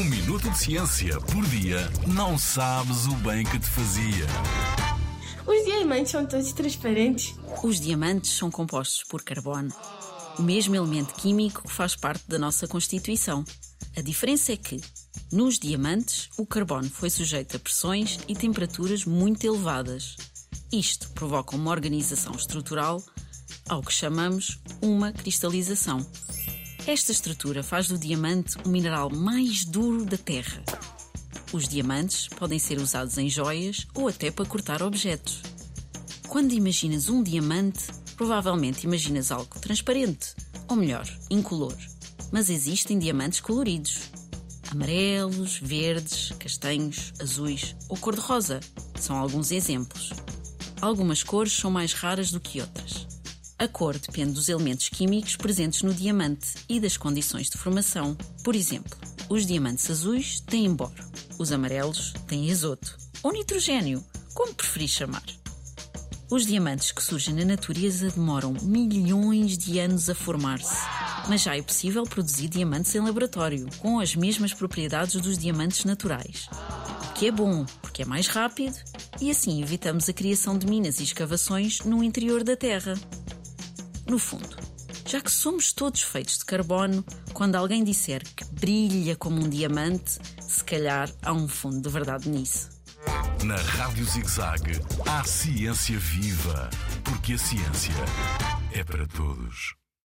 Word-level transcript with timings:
Um 0.00 0.04
minuto 0.04 0.48
de 0.48 0.58
ciência 0.58 1.20
por 1.20 1.44
dia 1.44 1.92
não 2.06 2.38
sabes 2.38 3.04
o 3.04 3.14
bem 3.16 3.44
que 3.44 3.58
te 3.58 3.66
fazia. 3.66 4.26
Os 5.46 5.64
diamantes 5.66 6.12
são 6.12 6.24
todos 6.24 6.52
transparentes. 6.54 7.34
Os 7.62 7.78
diamantes 7.78 8.32
são 8.32 8.50
compostos 8.50 9.04
por 9.04 9.22
carbono, 9.22 9.68
o 10.38 10.42
mesmo 10.42 10.74
elemento 10.74 11.12
químico 11.12 11.68
que 11.68 11.70
faz 11.74 11.96
parte 11.96 12.26
da 12.26 12.38
nossa 12.38 12.66
constituição. 12.66 13.44
A 13.94 14.00
diferença 14.00 14.54
é 14.54 14.56
que, 14.56 14.80
nos 15.30 15.58
diamantes, 15.58 16.30
o 16.38 16.46
carbono 16.46 16.88
foi 16.88 17.10
sujeito 17.10 17.58
a 17.58 17.60
pressões 17.60 18.20
e 18.26 18.34
temperaturas 18.34 19.04
muito 19.04 19.46
elevadas. 19.46 20.16
Isto 20.72 21.10
provoca 21.10 21.54
uma 21.54 21.70
organização 21.70 22.34
estrutural, 22.34 23.02
ao 23.68 23.82
que 23.82 23.92
chamamos 23.92 24.58
uma 24.80 25.12
cristalização. 25.12 26.06
Esta 26.86 27.12
estrutura 27.12 27.62
faz 27.62 27.88
do 27.88 27.98
diamante 27.98 28.56
o 28.64 28.68
mineral 28.68 29.10
mais 29.10 29.64
duro 29.64 30.04
da 30.04 30.16
Terra. 30.16 30.62
Os 31.52 31.68
diamantes 31.68 32.28
podem 32.28 32.58
ser 32.58 32.78
usados 32.78 33.18
em 33.18 33.28
joias 33.28 33.86
ou 33.94 34.08
até 34.08 34.30
para 34.30 34.46
cortar 34.46 34.82
objetos. 34.82 35.42
Quando 36.28 36.52
imaginas 36.52 37.08
um 37.08 37.22
diamante, 37.22 37.84
provavelmente 38.16 38.84
imaginas 38.84 39.30
algo 39.30 39.58
transparente, 39.60 40.34
ou 40.68 40.76
melhor, 40.76 41.06
incolor. 41.28 41.76
Mas 42.32 42.48
existem 42.48 42.98
diamantes 42.98 43.40
coloridos: 43.40 43.98
amarelos, 44.70 45.58
verdes, 45.58 46.32
castanhos, 46.38 47.12
azuis 47.20 47.76
ou 47.88 47.96
cor-de-rosa. 47.96 48.60
São 48.98 49.16
alguns 49.16 49.50
exemplos. 49.50 50.10
Algumas 50.80 51.22
cores 51.22 51.52
são 51.52 51.70
mais 51.70 51.92
raras 51.92 52.30
do 52.30 52.40
que 52.40 52.60
outras. 52.60 53.06
A 53.60 53.68
cor 53.68 53.98
depende 53.98 54.32
dos 54.32 54.48
elementos 54.48 54.88
químicos 54.88 55.36
presentes 55.36 55.82
no 55.82 55.92
diamante 55.92 56.54
e 56.66 56.80
das 56.80 56.96
condições 56.96 57.50
de 57.50 57.58
formação. 57.58 58.16
Por 58.42 58.56
exemplo, 58.56 58.96
os 59.28 59.44
diamantes 59.44 59.90
azuis 59.90 60.40
têm 60.40 60.74
boro, 60.74 61.04
os 61.38 61.52
amarelos 61.52 62.14
têm 62.26 62.50
azoto 62.50 62.96
ou 63.22 63.30
nitrogênio, 63.30 64.02
como 64.32 64.54
preferis 64.54 64.92
chamar. 64.92 65.22
Os 66.30 66.46
diamantes 66.46 66.90
que 66.90 67.02
surgem 67.02 67.34
na 67.34 67.44
natureza 67.44 68.08
demoram 68.08 68.54
milhões 68.62 69.58
de 69.58 69.78
anos 69.78 70.08
a 70.08 70.14
formar-se, 70.14 70.82
mas 71.28 71.42
já 71.42 71.54
é 71.54 71.60
possível 71.60 72.04
produzir 72.04 72.48
diamantes 72.48 72.94
em 72.94 73.00
laboratório 73.00 73.68
com 73.80 74.00
as 74.00 74.16
mesmas 74.16 74.54
propriedades 74.54 75.20
dos 75.20 75.36
diamantes 75.36 75.84
naturais. 75.84 76.48
O 77.10 77.12
que 77.12 77.26
é 77.26 77.30
bom, 77.30 77.66
porque 77.82 78.04
é 78.04 78.06
mais 78.06 78.26
rápido 78.26 78.78
e 79.20 79.30
assim 79.30 79.62
evitamos 79.62 80.08
a 80.08 80.14
criação 80.14 80.56
de 80.56 80.66
minas 80.66 80.98
e 80.98 81.02
escavações 81.02 81.80
no 81.80 82.02
interior 82.02 82.42
da 82.42 82.56
Terra. 82.56 82.94
No 84.10 84.18
fundo, 84.18 84.56
já 85.06 85.20
que 85.20 85.30
somos 85.30 85.72
todos 85.72 86.02
feitos 86.02 86.38
de 86.38 86.44
carbono, 86.44 87.04
quando 87.32 87.54
alguém 87.54 87.84
disser 87.84 88.24
que 88.34 88.44
brilha 88.46 89.14
como 89.14 89.40
um 89.40 89.48
diamante, 89.48 90.18
se 90.40 90.64
calhar 90.64 91.08
há 91.22 91.32
um 91.32 91.46
fundo 91.46 91.80
de 91.80 91.88
verdade 91.88 92.28
nisso. 92.28 92.70
Na 93.44 93.54
Rádio 93.54 94.04
ZigZag, 94.04 94.80
há 95.06 95.22
ciência 95.22 95.96
viva, 95.96 96.68
porque 97.04 97.34
a 97.34 97.38
ciência 97.38 97.94
é 98.72 98.82
para 98.82 99.06
todos. 99.06 99.79